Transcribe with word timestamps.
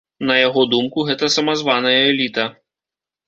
На 0.27 0.35
яго 0.47 0.63
думку, 0.71 1.03
гэта 1.09 1.29
самазваная 1.35 1.93
эліта. 2.09 2.47